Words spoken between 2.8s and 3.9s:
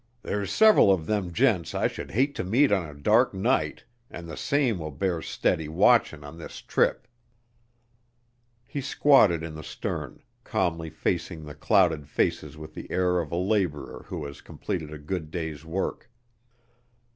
a dark night,